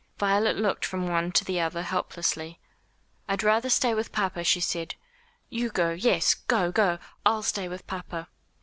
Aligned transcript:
Violet 0.17 0.55
looked 0.55 0.83
from 0.83 1.07
one 1.07 1.31
to 1.33 1.45
the 1.45 1.59
other 1.59 1.83
helplessly. 1.83 2.59
"I'd 3.29 3.43
rather 3.43 3.69
stay 3.69 3.93
with 3.93 4.11
papa," 4.11 4.43
she 4.43 4.59
said. 4.59 4.95
"You 5.51 5.69
go 5.69 5.91
yes 5.91 6.33
go, 6.33 6.71
go. 6.71 6.97
I'll 7.23 7.43
stay 7.43 7.67
with 7.67 7.85
papa." 7.85 8.27